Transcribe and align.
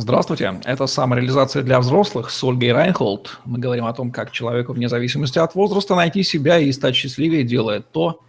Здравствуйте, 0.00 0.60
это 0.64 0.86
самореализация 0.86 1.64
для 1.64 1.80
взрослых 1.80 2.30
с 2.30 2.44
Ольгой 2.44 2.70
Райнхолд. 2.70 3.40
Мы 3.44 3.58
говорим 3.58 3.84
о 3.84 3.92
том, 3.92 4.12
как 4.12 4.30
человеку 4.30 4.72
вне 4.72 4.88
зависимости 4.88 5.40
от 5.40 5.56
возраста 5.56 5.96
найти 5.96 6.22
себя 6.22 6.60
и 6.60 6.70
стать 6.70 6.94
счастливее, 6.94 7.42
делая 7.42 7.80
то, 7.80 8.20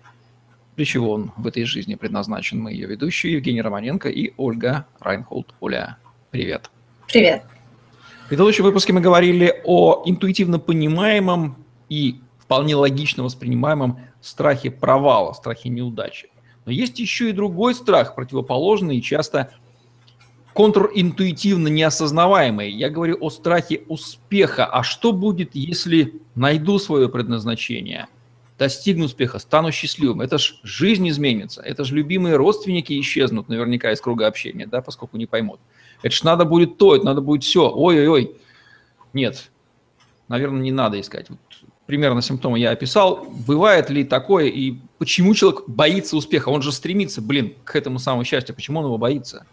для 0.76 0.86
чего 0.86 1.12
он 1.12 1.32
в 1.38 1.46
этой 1.46 1.66
жизни 1.66 1.94
предназначен. 1.94 2.60
Мы 2.60 2.72
ее 2.72 2.88
ведущие 2.88 3.34
Евгений 3.34 3.62
Романенко 3.62 4.10
и 4.10 4.34
Ольга 4.36 4.88
Райнхолд. 5.00 5.54
Оля, 5.60 6.00
привет. 6.32 6.72
Привет. 7.08 7.44
В 8.26 8.30
предыдущем 8.30 8.64
выпуске 8.64 8.92
мы 8.92 9.02
говорили 9.02 9.62
о 9.64 10.02
интуитивно 10.08 10.58
понимаемом 10.58 11.56
и 11.88 12.20
вполне 12.40 12.76
логично 12.78 13.22
воспринимаемом 13.22 14.00
страхе 14.22 14.72
провала, 14.72 15.34
страхе 15.34 15.70
неудачи. 15.70 16.32
Но 16.66 16.72
есть 16.72 16.98
еще 16.98 17.30
и 17.30 17.32
другой 17.32 17.76
страх, 17.76 18.16
противоположный 18.16 18.98
и 18.98 19.04
часто 19.04 19.52
контринтуитивно 20.60 21.70
неосознаваемые. 21.70 22.70
Я 22.70 22.90
говорю 22.90 23.18
о 23.22 23.30
страхе 23.30 23.84
успеха. 23.88 24.66
А 24.66 24.84
что 24.84 25.14
будет, 25.14 25.52
если 25.54 26.22
найду 26.36 26.80
свое 26.80 27.08
предназначение, 27.08 28.08
достигну 28.58 29.06
успеха, 29.06 29.40
стану 29.40 29.72
счастливым? 29.72 30.20
Это 30.20 30.38
ж 30.38 30.56
жизнь 30.64 31.08
изменится. 31.08 31.62
Это 31.62 31.86
же 31.86 31.96
любимые 31.96 32.36
родственники 32.36 33.00
исчезнут 33.00 33.48
наверняка 33.48 33.94
из 33.94 34.02
круга 34.02 34.28
общения, 34.28 34.68
да, 34.68 34.82
поскольку 34.82 35.16
не 35.16 35.28
поймут. 35.28 35.62
Это 36.04 36.14
ж 36.14 36.24
надо 36.24 36.44
будет 36.44 36.78
то, 36.78 36.94
это 36.94 37.06
надо 37.06 37.22
будет 37.22 37.46
все. 37.46 37.72
Ой-ой-ой. 37.74 38.36
Нет, 39.14 39.52
наверное, 40.28 40.60
не 40.60 40.74
надо 40.74 41.00
искать. 41.00 41.30
Вот 41.30 41.40
примерно 41.86 42.22
симптомы 42.22 42.60
я 42.60 42.72
описал. 42.72 43.26
Бывает 43.48 43.90
ли 43.90 44.04
такое 44.04 44.48
и 44.48 44.76
почему 44.98 45.34
человек 45.36 45.64
боится 45.68 46.18
успеха? 46.18 46.50
Он 46.50 46.62
же 46.62 46.74
стремится, 46.74 47.22
блин, 47.22 47.56
к 47.64 47.78
этому 47.78 47.98
самому 47.98 48.26
счастью. 48.26 48.54
Почему 48.56 48.82
он 48.82 48.88
его 48.88 48.98
боится? 48.98 49.46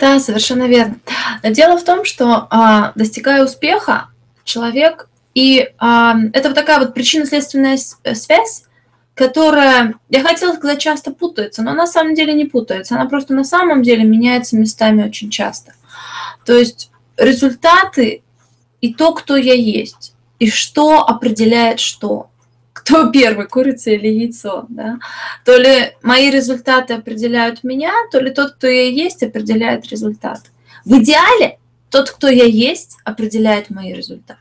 Да, 0.00 0.18
совершенно 0.18 0.66
верно. 0.66 0.96
Дело 1.42 1.76
в 1.76 1.84
том, 1.84 2.06
что 2.06 2.46
а, 2.50 2.92
достигая 2.94 3.44
успеха, 3.44 4.08
человек 4.44 5.08
и 5.34 5.68
а, 5.78 6.16
это 6.32 6.48
вот 6.48 6.54
такая 6.54 6.80
вот 6.80 6.94
причинно-следственная 6.94 7.78
э, 8.04 8.14
связь, 8.14 8.64
которая, 9.14 9.94
я 10.08 10.22
хотела 10.22 10.54
сказать, 10.54 10.80
часто 10.80 11.10
путается, 11.12 11.62
но 11.62 11.74
на 11.74 11.86
самом 11.86 12.14
деле 12.14 12.32
не 12.32 12.46
путается. 12.46 12.94
Она 12.94 13.04
просто 13.04 13.34
на 13.34 13.44
самом 13.44 13.82
деле 13.82 14.04
меняется 14.04 14.56
местами 14.56 15.06
очень 15.06 15.30
часто. 15.30 15.74
То 16.46 16.54
есть 16.54 16.90
результаты 17.18 18.22
и 18.80 18.94
то, 18.94 19.12
кто 19.12 19.36
я 19.36 19.54
есть, 19.54 20.14
и 20.38 20.48
что 20.48 21.06
определяет 21.06 21.78
что. 21.78 22.30
Кто 22.72 23.10
первый, 23.12 23.46
курица 23.46 23.90
или 23.90 24.08
яйцо, 24.08 24.66
да? 24.68 24.98
То 25.44 25.56
ли 25.56 25.92
мои 26.02 26.30
результаты 26.30 26.94
определяют 26.94 27.64
меня, 27.64 27.92
то 28.10 28.20
ли 28.20 28.30
тот, 28.30 28.52
кто 28.52 28.66
я 28.66 28.88
есть, 28.88 29.22
определяет 29.22 29.88
результат. 29.88 30.50
В 30.84 30.98
идеале 30.98 31.58
тот, 31.90 32.10
кто 32.10 32.28
я 32.28 32.44
есть, 32.44 32.96
определяет 33.04 33.70
мои 33.70 33.92
результаты. 33.92 34.40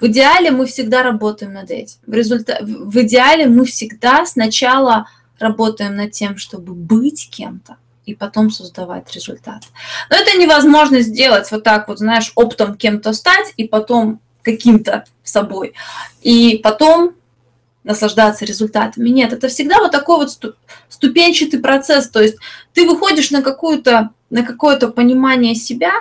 В 0.00 0.06
идеале 0.06 0.50
мы 0.50 0.66
всегда 0.66 1.02
работаем 1.02 1.54
над 1.54 1.70
этим. 1.70 1.96
В, 2.06 2.12
результа... 2.12 2.58
в 2.60 2.96
идеале 3.02 3.46
мы 3.46 3.64
всегда 3.64 4.26
сначала 4.26 5.08
работаем 5.38 5.96
над 5.96 6.12
тем, 6.12 6.36
чтобы 6.36 6.74
быть 6.74 7.28
кем-то, 7.30 7.76
и 8.04 8.14
потом 8.14 8.50
создавать 8.50 9.12
результат. 9.14 9.64
Но 10.10 10.16
это 10.16 10.36
невозможно 10.36 11.00
сделать 11.00 11.50
вот 11.50 11.64
так 11.64 11.88
вот, 11.88 11.98
знаешь, 11.98 12.32
оптом 12.34 12.76
кем-то 12.76 13.12
стать 13.12 13.52
и 13.56 13.66
потом 13.66 14.20
каким-то 14.44 15.04
собой. 15.24 15.74
И 16.22 16.60
потом 16.62 17.14
наслаждаться 17.84 18.44
результатами. 18.44 19.10
Нет, 19.10 19.32
это 19.32 19.48
всегда 19.48 19.78
вот 19.78 19.92
такой 19.92 20.18
вот 20.18 20.56
ступенчатый 20.88 21.60
процесс. 21.60 22.08
То 22.08 22.22
есть 22.22 22.36
ты 22.72 22.86
выходишь 22.86 23.30
на, 23.30 23.42
какую-то, 23.42 24.10
на 24.30 24.42
какое-то 24.42 24.88
понимание 24.88 25.54
себя, 25.54 25.92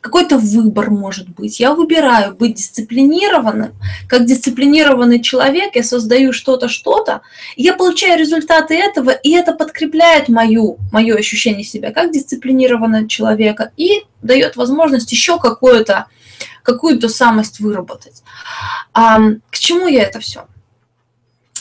какой-то 0.00 0.38
выбор 0.38 0.90
может 0.90 1.28
быть. 1.28 1.58
Я 1.58 1.74
выбираю 1.74 2.34
быть 2.34 2.54
дисциплинированным. 2.54 3.72
Как 4.08 4.24
дисциплинированный 4.24 5.20
человек 5.20 5.74
я 5.74 5.82
создаю 5.82 6.32
что-то, 6.32 6.68
что-то, 6.68 7.22
я 7.56 7.74
получаю 7.74 8.18
результаты 8.18 8.74
этого, 8.74 9.10
и 9.10 9.32
это 9.32 9.52
подкрепляет 9.52 10.28
мою, 10.28 10.78
мое 10.92 11.16
ощущение 11.16 11.64
себя 11.64 11.90
как 11.90 12.12
дисциплинированного 12.12 13.08
человека 13.08 13.72
и 13.76 14.04
дает 14.22 14.54
возможность 14.54 15.10
еще 15.10 15.40
какое-то 15.40 16.06
какую-то 16.66 17.08
самость 17.08 17.60
выработать. 17.60 18.22
А, 18.92 19.18
к 19.50 19.58
чему 19.58 19.86
я 19.86 20.02
это 20.02 20.20
все? 20.20 20.46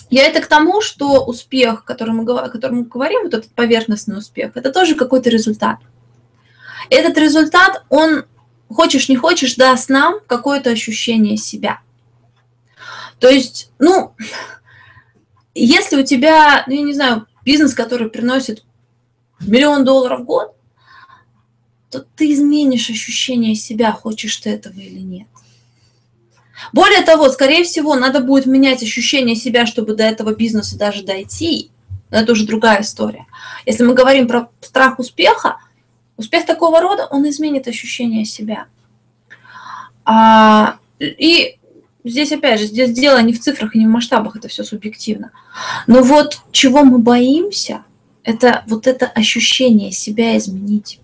Я 0.09 0.25
это 0.25 0.41
к 0.41 0.47
тому, 0.47 0.81
что 0.81 1.23
успех, 1.23 1.85
который 1.85 2.13
мы, 2.13 2.29
о 2.39 2.49
котором 2.49 2.77
мы 2.77 2.83
говорим, 2.85 3.23
вот 3.23 3.33
этот 3.33 3.51
поверхностный 3.51 4.17
успех, 4.17 4.51
это 4.55 4.71
тоже 4.71 4.95
какой-то 4.95 5.29
результат. 5.29 5.79
Этот 6.89 7.17
результат, 7.17 7.83
он, 7.89 8.25
хочешь 8.69 9.09
не 9.09 9.15
хочешь, 9.15 9.55
даст 9.55 9.89
нам 9.89 10.15
какое-то 10.27 10.69
ощущение 10.71 11.37
себя. 11.37 11.81
То 13.19 13.29
есть, 13.29 13.71
ну, 13.79 14.13
если 15.53 16.01
у 16.01 16.03
тебя, 16.03 16.63
ну, 16.67 16.73
я 16.73 16.81
не 16.81 16.93
знаю, 16.93 17.27
бизнес, 17.43 17.73
который 17.73 18.09
приносит 18.09 18.63
миллион 19.39 19.85
долларов 19.85 20.21
в 20.21 20.25
год, 20.25 20.54
то 21.95 22.05
ты 22.17 22.33
изменишь 22.33 22.89
ощущение 22.89 23.55
себя, 23.55 23.93
хочешь 23.93 24.35
ты 24.35 24.49
этого 24.49 24.77
или 24.77 24.99
нет. 24.99 25.27
Более 26.73 27.03
того, 27.03 27.29
скорее 27.29 27.63
всего, 27.63 27.95
надо 27.95 28.19
будет 28.19 28.47
менять 28.47 28.83
ощущение 28.83 29.35
себя, 29.35 29.65
чтобы 29.65 29.95
до 29.95 30.03
этого 30.03 30.35
бизнеса 30.35 30.77
даже 30.77 31.03
дойти. 31.03 31.71
Но 32.11 32.17
это 32.17 32.33
уже 32.33 32.45
другая 32.45 32.81
история. 32.81 33.27
Если 33.65 33.83
мы 33.83 33.93
говорим 33.93 34.27
про 34.27 34.49
страх 34.59 34.99
успеха, 34.99 35.59
успех 36.17 36.45
такого 36.45 36.81
рода, 36.81 37.07
он 37.09 37.27
изменит 37.29 37.67
ощущение 37.67 38.25
себя. 38.25 38.65
А, 40.03 40.77
и 40.99 41.57
здесь, 42.03 42.33
опять 42.33 42.59
же, 42.59 42.65
здесь 42.65 42.91
дело 42.91 43.21
не 43.21 43.31
в 43.31 43.39
цифрах 43.39 43.73
и 43.73 43.79
не 43.79 43.87
в 43.87 43.89
масштабах, 43.89 44.35
это 44.35 44.49
все 44.49 44.65
субъективно. 44.65 45.31
Но 45.87 46.03
вот 46.03 46.41
чего 46.51 46.83
мы 46.83 46.99
боимся, 46.99 47.83
это 48.23 48.65
вот 48.67 48.85
это 48.85 49.05
ощущение 49.05 49.93
себя 49.93 50.37
изменить. 50.37 50.99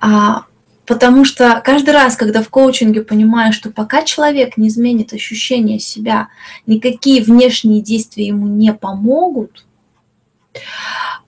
А, 0.00 0.44
потому 0.86 1.24
что 1.24 1.60
каждый 1.64 1.90
раз, 1.90 2.16
когда 2.16 2.42
в 2.42 2.48
коучинге 2.48 3.02
понимаешь, 3.02 3.54
что 3.54 3.70
пока 3.70 4.02
человек 4.02 4.56
не 4.56 4.68
изменит 4.68 5.12
ощущение 5.12 5.78
себя, 5.78 6.28
никакие 6.66 7.22
внешние 7.22 7.80
действия 7.80 8.26
ему 8.26 8.46
не 8.46 8.72
помогут, 8.72 9.64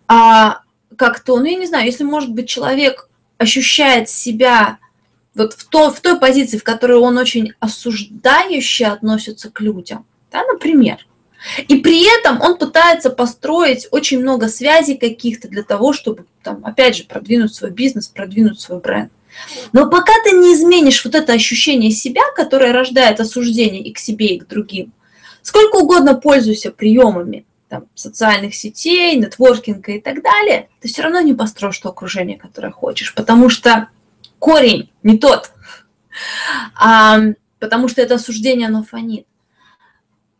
а 0.06 0.60
как-то, 0.96 1.38
ну 1.38 1.44
я 1.44 1.56
не 1.56 1.66
знаю, 1.66 1.86
если, 1.86 2.04
может 2.04 2.30
быть, 2.30 2.48
человек 2.48 3.08
ощущает 3.38 4.08
себя 4.08 4.78
вот 5.34 5.54
в, 5.54 5.68
то, 5.68 5.90
в 5.90 6.00
той 6.00 6.18
позиции, 6.18 6.58
в 6.58 6.64
которой 6.64 6.98
он 6.98 7.18
очень 7.18 7.52
осуждающе 7.58 8.86
относится 8.86 9.50
к 9.50 9.60
людям, 9.60 10.04
да, 10.30 10.42
например, 10.44 11.06
и 11.68 11.76
при 11.76 12.04
этом 12.18 12.40
он 12.40 12.56
пытается 12.56 13.10
построить 13.10 13.86
очень 13.90 14.20
много 14.20 14.48
связей 14.48 14.96
каких-то 14.96 15.48
для 15.48 15.62
того, 15.62 15.92
чтобы, 15.92 16.26
там, 16.42 16.64
опять 16.64 16.96
же, 16.96 17.04
продвинуть 17.04 17.54
свой 17.54 17.70
бизнес, 17.70 18.08
продвинуть 18.08 18.60
свой 18.60 18.80
бренд. 18.80 19.12
Но 19.72 19.90
пока 19.90 20.12
ты 20.24 20.32
не 20.32 20.54
изменишь 20.54 21.04
вот 21.04 21.14
это 21.14 21.32
ощущение 21.32 21.90
себя, 21.90 22.22
которое 22.36 22.72
рождает 22.72 23.20
осуждение 23.20 23.82
и 23.82 23.92
к 23.92 23.98
себе, 23.98 24.28
и 24.28 24.40
к 24.40 24.46
другим, 24.46 24.92
сколько 25.42 25.76
угодно 25.76 26.14
пользуйся 26.14 26.70
приемами 26.70 27.44
там, 27.68 27.86
социальных 27.94 28.54
сетей, 28.54 29.16
нетворкинга 29.16 29.92
и 29.92 30.00
так 30.00 30.22
далее, 30.22 30.68
ты 30.80 30.88
все 30.88 31.02
равно 31.02 31.20
не 31.20 31.34
построишь 31.34 31.78
то 31.78 31.88
окружение, 31.88 32.38
которое 32.38 32.70
хочешь, 32.70 33.14
потому 33.14 33.48
что 33.48 33.88
корень 34.38 34.90
не 35.02 35.18
тот, 35.18 35.50
а, 36.76 37.18
потому 37.58 37.88
что 37.88 38.02
это 38.02 38.14
осуждение, 38.14 38.68
оно 38.68 38.84
фонит. 38.84 39.26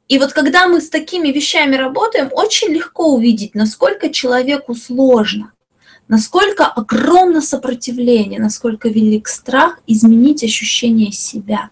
И 0.09 0.19
вот 0.19 0.33
когда 0.33 0.69
мы 0.69 0.81
с 0.81 0.91
такими 0.91 1.29
вещами 1.29 1.77
работаем, 1.77 2.29
очень 2.33 2.69
легко 2.69 3.15
увидеть, 3.15 3.55
насколько 3.55 4.11
человеку 4.11 4.75
сложно, 4.75 5.53
насколько 6.09 6.67
огромно 6.67 7.41
сопротивление, 7.41 8.39
насколько 8.39 8.89
велик 8.89 9.29
страх 9.29 9.79
изменить 9.87 10.45
ощущение 10.45 11.11
себя. 11.13 11.71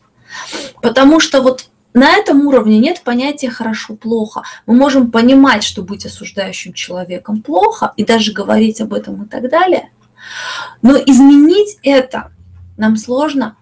Потому 0.80 1.20
что 1.20 1.42
вот 1.42 1.68
на 1.94 2.14
этом 2.14 2.46
уровне 2.46 2.78
нет 2.78 3.02
понятия 3.04 3.50
хорошо-плохо. 3.50 4.42
Мы 4.64 4.74
можем 4.74 5.10
понимать, 5.10 5.62
что 5.62 5.82
быть 5.82 6.06
осуждающим 6.06 6.72
человеком 6.72 7.42
плохо, 7.42 7.92
и 7.98 8.04
даже 8.04 8.32
говорить 8.32 8.80
об 8.80 8.94
этом 8.94 9.24
и 9.24 9.28
так 9.28 9.50
далее. 9.50 9.90
Но 10.80 10.96
изменить 10.96 11.76
это 11.82 12.32
нам 12.78 12.96
сложно, 12.96 13.56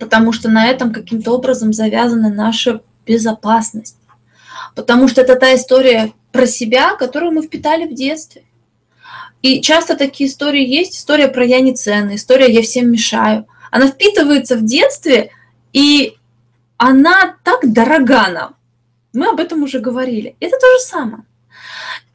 потому 0.00 0.32
что 0.32 0.48
на 0.48 0.66
этом 0.66 0.92
каким-то 0.92 1.32
образом 1.32 1.72
завязаны 1.72 2.30
наши 2.34 2.80
безопасность. 3.06 3.96
Потому 4.74 5.08
что 5.08 5.22
это 5.22 5.36
та 5.36 5.54
история 5.54 6.12
про 6.32 6.46
себя, 6.46 6.94
которую 6.96 7.32
мы 7.32 7.42
впитали 7.42 7.86
в 7.86 7.94
детстве. 7.94 8.44
И 9.42 9.60
часто 9.60 9.96
такие 9.96 10.28
истории 10.28 10.66
есть. 10.66 10.96
История 10.96 11.28
про 11.28 11.44
«я 11.44 11.60
не 11.60 11.74
ценный», 11.74 12.16
история 12.16 12.52
«я 12.52 12.62
всем 12.62 12.90
мешаю». 12.90 13.46
Она 13.70 13.88
впитывается 13.88 14.56
в 14.56 14.64
детстве, 14.64 15.30
и 15.72 16.16
она 16.76 17.36
так 17.42 17.72
дорога 17.72 18.28
нам. 18.28 18.56
Мы 19.12 19.28
об 19.28 19.40
этом 19.40 19.62
уже 19.62 19.80
говорили. 19.80 20.36
Это 20.40 20.56
то 20.58 20.66
же 20.78 20.84
самое. 20.84 21.24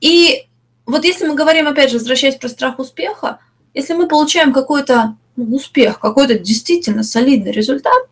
И 0.02 0.48
вот 0.86 1.04
если 1.06 1.28
мы 1.28 1.36
говорим, 1.36 1.68
опять 1.68 1.92
же, 1.92 1.98
возвращаясь 1.98 2.36
про 2.36 2.50
страх 2.50 2.80
успеха, 2.80 3.40
если 3.74 3.94
мы 3.94 4.08
получаем 4.08 4.54
какое-то 4.54 5.16
ну, 5.36 5.56
успех, 5.56 6.00
какой-то 6.00 6.38
действительно 6.38 7.04
солидный 7.04 7.52
результат, 7.52 8.04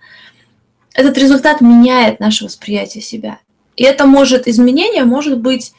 этот 0.94 1.18
результат 1.18 1.62
меняет 1.62 2.20
наше 2.20 2.46
восприятие 2.46 3.02
себя. 3.02 3.40
И 3.76 3.84
это 3.84 4.06
может, 4.06 4.48
изменение 4.48 5.06
может 5.06 5.40
быть, 5.40 5.74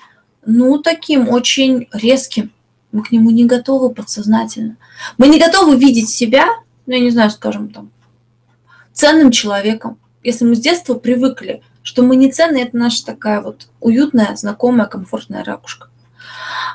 ну, 0.45 0.79
таким 0.79 1.29
очень 1.29 1.89
резким. 1.93 2.53
Мы 2.93 3.03
к 3.03 3.13
нему 3.13 3.31
не 3.31 3.45
готовы 3.45 3.91
подсознательно. 3.91 4.77
Мы 5.19 5.29
не 5.29 5.39
готовы 5.39 5.77
видеть 5.77 6.09
себя, 6.09 6.47
ну, 6.87 6.95
я 6.95 7.01
не 7.01 7.11
знаю, 7.11 7.31
скажем 7.31 7.71
там, 7.71 7.91
ценным 8.93 9.31
человеком. 9.31 9.99
Если 10.23 10.45
мы 10.45 10.55
с 10.55 10.61
детства 10.61 10.95
привыкли, 10.95 11.63
что 11.83 12.03
мы 12.03 12.17
не 12.17 12.31
ценны, 12.31 12.59
это 12.59 12.77
наша 12.77 13.05
такая 13.05 13.41
вот 13.41 13.69
уютная, 13.81 14.35
знакомая, 14.37 14.87
комфортная 14.87 15.45
ракушка. 15.45 15.89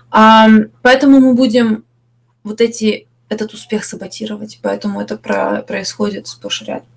А, 0.10 0.48
поэтому 0.82 1.20
мы 1.20 1.34
будем 1.34 1.84
вот 2.44 2.62
эти, 2.62 3.08
этот 3.30 3.54
успех 3.54 3.84
саботировать. 3.84 4.60
Поэтому 4.62 5.02
это 5.02 5.18
про, 5.18 5.62
происходит 5.64 6.28
сплошь 6.28 6.62
рядом. 6.62 6.88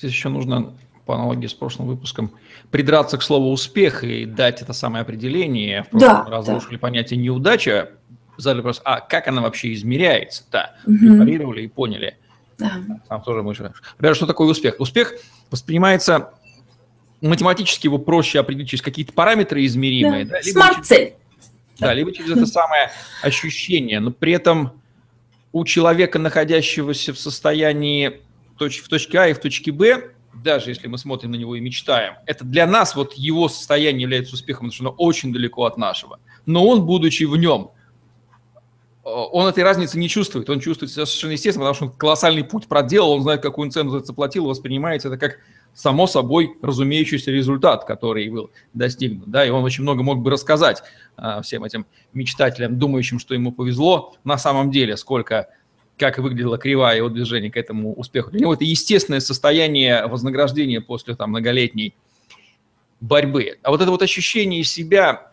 Здесь 0.00 0.12
еще 0.12 0.30
нужно, 0.30 0.72
по 1.04 1.14
аналогии 1.14 1.46
с 1.46 1.52
прошлым 1.52 1.86
выпуском, 1.86 2.32
придраться 2.70 3.18
к 3.18 3.22
слову 3.22 3.50
«успех» 3.50 4.02
и 4.02 4.24
дать 4.24 4.62
это 4.62 4.72
самое 4.72 5.02
определение. 5.02 5.82
В 5.82 5.90
прошлом 5.90 6.24
да, 6.24 6.30
разрушили 6.30 6.76
да. 6.76 6.78
понятие 6.78 7.20
«неудача», 7.20 7.90
задали 8.38 8.60
вопрос, 8.60 8.80
а 8.82 9.00
как 9.00 9.28
она 9.28 9.42
вообще 9.42 9.74
измеряется? 9.74 10.44
Да, 10.50 10.74
угу. 10.86 10.96
препарировали 10.96 11.62
и 11.64 11.68
поняли. 11.68 12.16
Да. 12.56 12.80
Там 13.10 13.22
тоже 13.22 13.42
мы 13.42 13.52
Ребята, 13.52 14.14
что 14.14 14.26
такое 14.26 14.48
успех? 14.48 14.76
Успех 14.78 15.12
воспринимается 15.50 16.30
математически 17.20 17.86
его 17.86 17.98
проще 17.98 18.40
определить 18.40 18.70
через 18.70 18.80
какие-то 18.80 19.12
параметры 19.12 19.66
измеримые. 19.66 20.24
Да. 20.24 20.38
Да, 20.42 20.50
Смарт-цель. 20.50 21.14
Да, 21.78 21.92
либо 21.92 22.10
через 22.12 22.30
это 22.30 22.46
самое 22.46 22.90
ощущение, 23.22 24.00
но 24.00 24.12
при 24.12 24.32
этом 24.32 24.80
у 25.52 25.66
человека, 25.66 26.18
находящегося 26.18 27.12
в 27.12 27.18
состоянии 27.18 28.20
в 28.68 28.88
точке 28.88 29.18
А 29.18 29.28
и 29.28 29.32
в 29.32 29.40
точке 29.40 29.72
Б, 29.72 30.10
даже 30.34 30.70
если 30.70 30.86
мы 30.86 30.98
смотрим 30.98 31.32
на 31.32 31.36
него 31.36 31.56
и 31.56 31.60
мечтаем, 31.60 32.14
это 32.26 32.44
для 32.44 32.66
нас 32.66 32.94
вот 32.94 33.14
его 33.14 33.48
состояние 33.48 34.02
является 34.02 34.34
успехом, 34.34 34.68
потому 34.68 34.72
что 34.72 34.84
оно 34.84 34.94
очень 34.96 35.32
далеко 35.32 35.64
от 35.64 35.76
нашего. 35.76 36.20
Но 36.46 36.66
он, 36.66 36.84
будучи 36.86 37.24
в 37.24 37.36
нем, 37.36 37.72
он 39.02 39.46
этой 39.48 39.64
разницы 39.64 39.98
не 39.98 40.08
чувствует. 40.08 40.48
Он 40.50 40.60
чувствует 40.60 40.92
себя 40.92 41.06
совершенно 41.06 41.32
естественно, 41.32 41.64
потому 41.64 41.74
что 41.74 41.84
он 41.86 41.98
колоссальный 41.98 42.44
путь 42.44 42.68
проделал, 42.68 43.12
он 43.12 43.22
знает, 43.22 43.42
какую 43.42 43.70
цену 43.70 43.96
это 43.96 44.06
заплатил, 44.06 44.46
воспринимается 44.46 45.08
это 45.08 45.16
как 45.16 45.38
само 45.72 46.06
собой 46.06 46.56
разумеющийся 46.62 47.30
результат, 47.30 47.84
который 47.84 48.28
был 48.28 48.50
достигнут. 48.74 49.30
Да, 49.30 49.44
и 49.44 49.50
он 49.50 49.64
очень 49.64 49.82
много 49.82 50.02
мог 50.02 50.18
бы 50.20 50.30
рассказать 50.30 50.82
а, 51.16 51.42
всем 51.42 51.64
этим 51.64 51.86
мечтателям, 52.12 52.78
думающим, 52.78 53.18
что 53.18 53.34
ему 53.34 53.52
повезло, 53.52 54.14
на 54.24 54.36
самом 54.36 54.70
деле, 54.70 54.96
сколько, 54.96 55.48
как 56.00 56.18
выглядела 56.18 56.56
кривая 56.56 56.96
его 56.96 57.10
движения 57.10 57.50
к 57.50 57.56
этому 57.58 57.92
успеху. 57.92 58.30
Для 58.30 58.40
него 58.40 58.54
это 58.54 58.64
естественное 58.64 59.20
состояние 59.20 60.06
вознаграждения 60.06 60.80
после 60.80 61.14
там, 61.14 61.30
многолетней 61.30 61.94
борьбы. 63.00 63.58
А 63.62 63.70
вот 63.70 63.82
это 63.82 63.90
вот 63.90 64.00
ощущение 64.00 64.64
себя, 64.64 65.30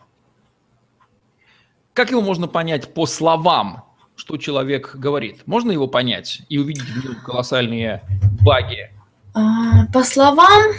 как 1.94 2.10
его 2.10 2.20
можно 2.20 2.48
понять 2.48 2.92
по 2.92 3.06
словам, 3.06 3.84
что 4.14 4.36
человек 4.36 4.94
говорит? 4.94 5.46
Можно 5.46 5.72
его 5.72 5.88
понять 5.88 6.42
и 6.50 6.58
увидеть 6.58 6.84
в 6.84 7.04
нем 7.04 7.16
колоссальные 7.24 8.02
баги, 8.42 8.90
а, 9.34 9.86
по 9.86 10.04
словам, 10.04 10.72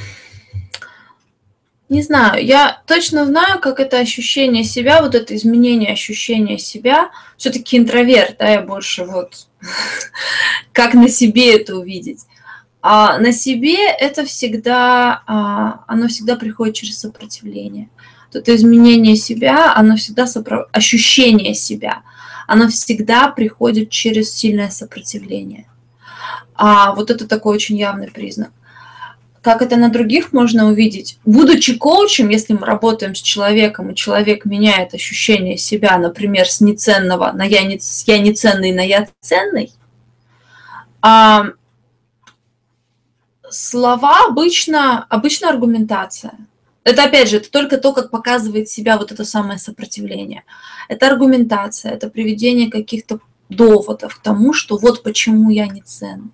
не 1.90 2.04
знаю, 2.04 2.46
я 2.46 2.82
точно 2.86 3.26
знаю, 3.26 3.60
как 3.60 3.80
это 3.80 3.98
ощущение 3.98 4.64
себя, 4.64 5.02
вот 5.02 5.16
это 5.16 5.36
изменение 5.36 5.92
ощущения 5.92 6.60
себя, 6.60 7.10
все-таки 7.36 7.78
интроверт, 7.78 8.38
да, 8.38 8.48
я 8.48 8.62
больше 8.62 9.06
вот, 9.06 9.48
как 10.72 10.94
на 10.94 11.10
себе 11.10 11.56
это 11.56 11.76
увидеть. 11.76 12.26
А 12.82 13.18
на 13.18 13.34
себе 13.34 13.90
это 13.90 14.24
всегда, 14.24 15.24
а, 15.28 15.84
оно 15.88 16.08
всегда 16.08 16.36
приходит 16.36 16.76
через 16.76 17.00
сопротивление. 17.00 17.90
Вот 18.28 18.42
это 18.42 18.56
изменение 18.56 19.16
себя, 19.16 19.76
оно 19.76 19.98
всегда, 19.98 20.28
сопро... 20.28 20.68
ощущение 20.72 21.56
себя, 21.56 22.04
оно 22.48 22.70
всегда 22.70 23.30
приходит 23.30 23.90
через 23.90 24.32
сильное 24.32 24.70
сопротивление. 24.70 25.66
А 26.54 26.94
вот 26.94 27.10
это 27.10 27.28
такой 27.28 27.56
очень 27.56 27.78
явный 27.78 28.12
признак. 28.12 28.52
Как 29.42 29.62
это 29.62 29.78
на 29.78 29.90
других 29.90 30.34
можно 30.34 30.68
увидеть? 30.68 31.18
Будучи 31.26 31.78
коучем, 31.78 32.30
если 32.30 32.54
мы 32.54 32.66
работаем 32.66 33.16
с 33.16 33.22
человеком, 33.22 33.92
и 33.92 33.96
человек 33.96 34.46
меняет 34.46 34.94
ощущение 34.94 35.58
себя, 35.58 35.98
например, 35.98 36.48
с 36.48 36.60
неценного 36.60 37.32
на 37.32 37.44
я, 37.44 37.64
не, 37.64 37.80
я 38.06 38.20
неценный 38.20 38.74
на 38.74 38.82
я 38.82 39.08
ценный, 39.22 39.72
а, 41.02 41.46
слова 43.50 44.26
обычно, 44.28 45.06
обычно 45.10 45.50
аргументация. 45.50 46.34
Это, 46.84 47.04
опять 47.04 47.30
же, 47.30 47.38
это 47.38 47.50
только 47.52 47.78
то, 47.78 47.94
как 47.94 48.10
показывает 48.10 48.68
себя 48.68 48.98
вот 48.98 49.12
это 49.12 49.24
самое 49.24 49.60
сопротивление. 49.60 50.44
Это 50.88 51.08
аргументация, 51.08 51.92
это 51.92 52.10
приведение 52.10 52.70
каких-то 52.70 53.20
доводов 53.50 54.16
к 54.16 54.22
тому, 54.22 54.54
что 54.54 54.78
вот 54.78 55.04
почему 55.04 55.50
я 55.50 55.68
не 55.68 55.82
ценный. 55.82 56.32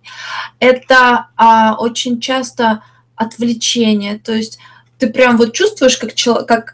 Это 0.60 1.28
а, 1.36 1.76
очень 1.78 2.20
часто 2.20 2.84
отвлечение, 3.16 4.20
то 4.20 4.34
есть 4.34 4.60
ты 4.98 5.08
прям 5.08 5.38
вот 5.38 5.54
чувствуешь, 5.54 5.98
как, 5.98 6.14
как 6.48 6.74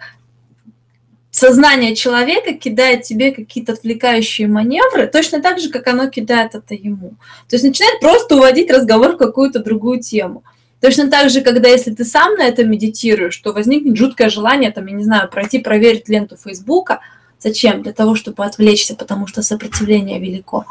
сознание 1.32 1.96
человека 1.96 2.54
кидает 2.54 3.04
тебе 3.04 3.32
какие-то 3.32 3.74
отвлекающие 3.74 4.48
маневры, 4.48 5.08
точно 5.08 5.42
так 5.42 5.60
же, 5.60 5.70
как 5.70 5.88
оно 5.88 6.08
кидает 6.10 6.56
это 6.56 6.74
ему. 6.74 7.16
То 7.50 7.56
есть 7.56 7.64
начинает 7.64 8.00
просто 8.00 8.36
уводить 8.36 8.72
разговор 8.72 9.14
в 9.14 9.18
какую-то 9.18 9.60
другую 9.60 10.02
тему. 10.02 10.44
Точно 10.82 11.10
так 11.10 11.30
же, 11.30 11.42
когда 11.42 11.70
если 11.70 11.94
ты 11.94 12.04
сам 12.04 12.36
на 12.36 12.44
это 12.44 12.64
медитируешь, 12.64 13.38
то 13.38 13.54
возникнет 13.54 13.98
жуткое 13.98 14.30
желание, 14.30 14.72
там, 14.72 14.88
я 14.88 14.94
не 14.94 15.04
знаю, 15.04 15.30
пройти 15.30 15.60
проверить 15.60 16.10
ленту 16.10 16.38
Фейсбука, 16.38 17.00
Зачем? 17.44 17.82
Для 17.82 17.92
того, 17.92 18.14
чтобы 18.14 18.46
отвлечься, 18.46 18.96
потому 18.96 19.26
что 19.26 19.42
сопротивление 19.42 20.20
велико. 20.20 20.66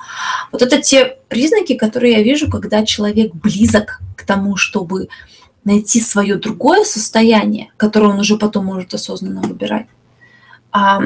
Вот 0.53 0.63
это 0.63 0.81
те 0.81 1.17
признаки, 1.29 1.75
которые 1.75 2.13
я 2.13 2.23
вижу, 2.23 2.49
когда 2.49 2.87
человек 2.87 3.35
близок 3.35 3.99
к 4.17 4.25
тому, 4.25 4.57
чтобы 4.57 5.09
найти 5.65 6.01
свое 6.01 6.37
другое 6.37 6.85
состояние, 6.85 7.71
которое 7.77 8.09
он 8.09 8.21
уже 8.21 8.37
потом 8.37 8.67
может 8.67 8.95
осознанно 8.95 9.43
выбирать. 9.43 9.87
А 10.73 10.99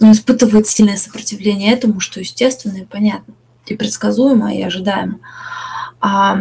он 0.00 0.12
испытывает 0.12 0.66
сильное 0.66 0.96
сопротивление 0.96 1.72
этому, 1.72 2.00
что 2.00 2.20
естественно 2.20 2.78
и 2.78 2.84
понятно, 2.84 3.34
и 3.66 3.76
предсказуемо, 3.76 4.54
и 4.54 4.62
ожидаемо. 4.62 5.18
А, 6.00 6.38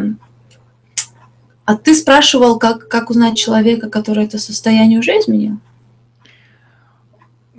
а 1.66 1.76
ты 1.76 1.94
спрашивал, 1.96 2.58
как, 2.58 2.88
как 2.88 3.10
узнать 3.10 3.38
человека, 3.38 3.90
который 3.90 4.26
это 4.26 4.40
состояние 4.40 5.00
уже 5.00 5.12
изменил? 5.12 5.60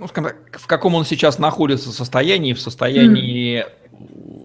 ну, 0.01 0.07
в 0.07 0.67
каком 0.67 0.95
он 0.95 1.05
сейчас 1.05 1.37
находится 1.37 1.91
состоянии, 1.91 2.53
в 2.53 2.59
состоянии 2.59 3.59
mm. 3.59 3.71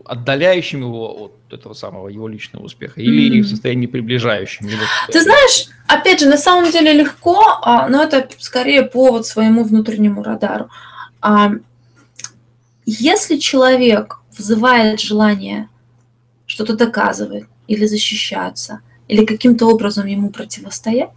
Отдаляющем 0.05 0.81
его 0.81 1.25
от 1.27 1.53
этого 1.53 1.75
самого 1.75 2.09
его 2.09 2.29
личного 2.29 2.65
успеха, 2.65 3.01
или 3.01 3.41
mm. 3.41 3.43
в 3.43 3.49
состоянии 3.49 3.87
приближающем 3.87 4.67
его. 4.67 4.83
Ты 5.11 5.23
знаешь, 5.23 5.69
опять 5.87 6.21
же, 6.21 6.27
на 6.27 6.39
самом 6.39 6.71
деле 6.71 6.93
легко, 6.93 7.41
а, 7.63 7.89
но 7.89 8.03
это 8.03 8.29
скорее 8.39 8.83
повод 8.83 9.27
своему 9.27 9.65
внутреннему 9.65 10.23
радару. 10.23 10.69
А, 11.21 11.53
если 12.85 13.37
человек 13.37 14.21
вызывает 14.37 15.01
желание 15.01 15.69
что-то 16.47 16.77
доказывать 16.77 17.45
или 17.67 17.87
защищаться, 17.87 18.81
или 19.09 19.25
каким-то 19.25 19.67
образом 19.67 20.07
ему 20.07 20.31
противостоять, 20.31 21.11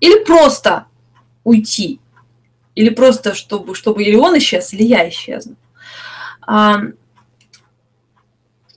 или 0.00 0.24
просто 0.24 0.86
уйти, 1.42 2.00
или 2.74 2.90
просто, 2.90 3.34
чтобы, 3.34 3.74
чтобы 3.74 4.02
или 4.02 4.16
он 4.16 4.36
исчез, 4.38 4.74
или 4.74 4.82
я 4.82 5.08
исчезну. 5.08 5.56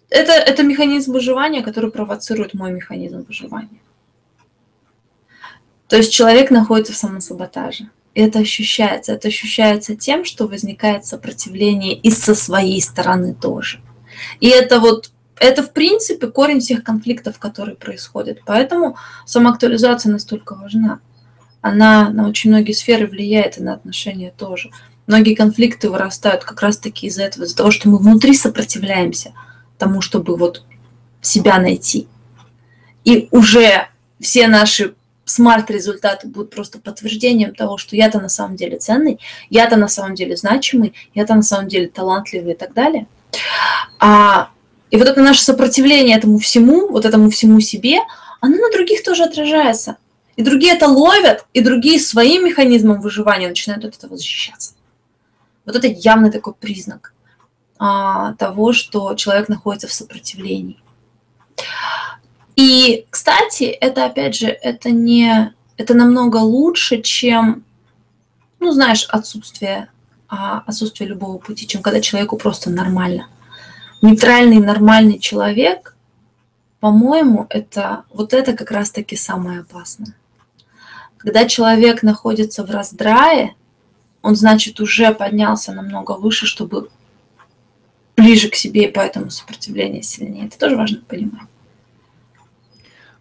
Это, 0.09 0.31
это 0.31 0.63
механизм 0.63 1.11
выживания, 1.11 1.61
который 1.61 1.91
провоцирует 1.91 2.53
мой 2.53 2.71
механизм 2.71 3.25
выживания. 3.27 3.81
То 5.87 5.97
есть 5.97 6.13
человек 6.13 6.51
находится 6.51 6.93
в 6.93 6.97
самосаботаже. 6.97 7.89
И 8.13 8.21
это 8.21 8.39
ощущается. 8.39 9.13
Это 9.13 9.27
ощущается 9.27 9.95
тем, 9.95 10.25
что 10.25 10.47
возникает 10.47 11.05
сопротивление 11.05 11.93
и 11.93 12.09
со 12.09 12.35
своей 12.35 12.81
стороны 12.81 13.33
тоже. 13.33 13.79
И 14.39 14.47
это 14.47 14.79
вот 14.79 15.11
это, 15.39 15.61
в 15.61 15.71
принципе, 15.71 16.27
корень 16.27 16.59
всех 16.59 16.83
конфликтов, 16.83 17.37
которые 17.37 17.75
происходят. 17.75 18.39
Поэтому 18.45 18.97
самоактуализация 19.25 20.11
настолько 20.11 20.55
важна 20.55 20.99
она 21.61 22.09
на 22.09 22.27
очень 22.27 22.49
многие 22.49 22.71
сферы 22.71 23.07
влияет 23.07 23.57
и 23.57 23.63
на 23.63 23.73
отношения 23.73 24.33
тоже. 24.35 24.71
Многие 25.05 25.35
конфликты 25.35 25.89
вырастают 25.89 26.43
как 26.43 26.61
раз-таки 26.61 27.07
из-за 27.07 27.23
этого, 27.23 27.45
из-за 27.45 27.55
того, 27.55 27.71
что 27.71 27.89
мы 27.89 27.97
внутри 27.97 28.33
сопротивляемся 28.33 29.33
тому, 29.77 30.01
чтобы 30.01 30.35
вот 30.35 30.63
себя 31.21 31.57
найти. 31.59 32.07
И 33.03 33.27
уже 33.31 33.87
все 34.19 34.47
наши 34.47 34.95
смарт-результаты 35.25 36.27
будут 36.27 36.51
просто 36.51 36.79
подтверждением 36.79 37.53
того, 37.53 37.77
что 37.77 37.95
я-то 37.95 38.19
на 38.19 38.29
самом 38.29 38.55
деле 38.55 38.77
ценный, 38.77 39.19
я-то 39.49 39.75
на 39.75 39.87
самом 39.87 40.15
деле 40.15 40.37
значимый, 40.37 40.93
я-то 41.13 41.35
на 41.35 41.43
самом 41.43 41.67
деле 41.67 41.87
талантливый 41.87 42.53
и 42.53 42.57
так 42.57 42.73
далее. 42.73 43.07
А 43.99 44.49
И 44.89 44.97
вот 44.97 45.07
это 45.07 45.21
наше 45.21 45.43
сопротивление 45.43 46.17
этому 46.17 46.39
всему, 46.39 46.87
вот 46.89 47.05
этому 47.05 47.29
всему 47.29 47.59
себе, 47.59 47.99
оно 48.39 48.55
на 48.55 48.71
других 48.71 49.03
тоже 49.03 49.23
отражается. 49.23 49.97
И 50.37 50.43
другие 50.43 50.73
это 50.73 50.87
ловят, 50.87 51.45
и 51.53 51.61
другие 51.61 51.99
своим 51.99 52.45
механизмом 52.45 53.01
выживания 53.01 53.49
начинают 53.49 53.83
от 53.83 53.95
этого 53.95 54.15
защищаться. 54.15 54.75
Вот 55.65 55.75
это 55.75 55.87
явный 55.87 56.31
такой 56.31 56.53
признак 56.53 57.13
а, 57.79 58.33
того, 58.33 58.73
что 58.73 59.13
человек 59.15 59.49
находится 59.49 59.87
в 59.87 59.93
сопротивлении. 59.93 60.79
И, 62.55 63.05
кстати, 63.09 63.65
это 63.65 64.05
опять 64.05 64.35
же, 64.35 64.47
это 64.47 64.89
не, 64.89 65.53
это 65.77 65.93
намного 65.93 66.37
лучше, 66.37 67.01
чем, 67.01 67.63
ну, 68.59 68.71
знаешь, 68.71 69.05
отсутствие, 69.09 69.89
а, 70.27 70.63
отсутствие 70.65 71.09
любого 71.09 71.37
пути, 71.37 71.67
чем 71.67 71.81
когда 71.81 72.01
человеку 72.01 72.37
просто 72.37 72.69
нормально. 72.69 73.27
Нейтральный, 74.01 74.59
нормальный 74.59 75.19
человек, 75.19 75.95
по-моему, 76.79 77.47
это 77.49 78.03
вот 78.11 78.33
это 78.33 78.53
как 78.53 78.71
раз-таки 78.71 79.15
самое 79.15 79.61
опасное. 79.61 80.15
Когда 81.17 81.47
человек 81.47 82.03
находится 82.03 82.63
в 82.63 82.69
раздрае, 82.71 83.55
он, 84.21 84.35
значит, 84.35 84.79
уже 84.79 85.13
поднялся 85.13 85.73
намного 85.73 86.13
выше, 86.13 86.45
чтобы 86.45 86.89
ближе 88.17 88.49
к 88.49 88.55
себе, 88.55 88.89
и 88.89 88.91
поэтому 88.91 89.29
сопротивление 89.29 90.01
сильнее. 90.01 90.47
Это 90.47 90.57
тоже 90.57 90.75
важно 90.75 91.01
понимать. 91.07 91.47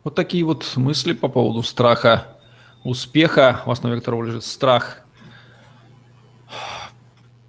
Вот 0.02 0.14
такие 0.14 0.44
вот 0.44 0.72
мысли 0.76 1.12
по 1.12 1.28
поводу 1.28 1.62
страха 1.62 2.38
успеха, 2.82 3.62
в 3.66 3.70
основе 3.70 3.96
которого 3.96 4.24
лежит 4.24 4.44
страх 4.44 5.02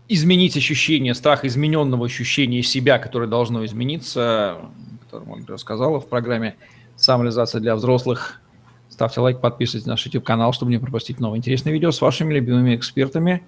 изменить 0.09 0.57
ощущение, 0.57 1.13
страх 1.13 1.45
измененного 1.45 2.05
ощущения 2.05 2.63
себя, 2.63 2.97
которое 2.97 3.27
должно 3.27 3.65
измениться, 3.65 4.57
которое 5.03 5.31
Ольга 5.31 5.53
рассказала 5.53 5.99
в 5.99 6.07
программе 6.07 6.55
«Самореализация 6.95 7.61
для 7.61 7.75
взрослых». 7.75 8.41
Ставьте 8.89 9.19
лайк, 9.19 9.41
подписывайтесь 9.41 9.85
на 9.85 9.93
наш 9.93 10.05
YouTube-канал, 10.05 10.53
чтобы 10.53 10.71
не 10.71 10.79
пропустить 10.79 11.19
новые 11.19 11.39
интересные 11.39 11.73
видео 11.73 11.91
с 11.91 12.01
вашими 12.01 12.33
любимыми 12.33 12.75
экспертами. 12.75 13.43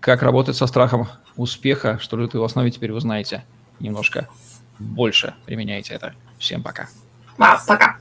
Как 0.00 0.22
работать 0.22 0.56
со 0.56 0.66
страхом 0.66 1.08
успеха, 1.36 1.98
что 2.00 2.16
лежит 2.16 2.34
в 2.34 2.42
основе, 2.42 2.70
теперь 2.70 2.92
вы 2.92 3.00
знаете 3.00 3.44
немножко 3.80 4.28
больше. 4.78 5.34
Применяйте 5.44 5.94
это. 5.94 6.14
Всем 6.38 6.62
пока. 6.62 6.88
Пока. 7.66 7.98